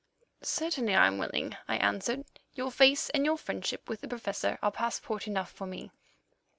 [0.41, 4.71] "Certainly I am willing," I answered; "your face and your friendship with the Professor are
[4.71, 5.91] passport enough for me.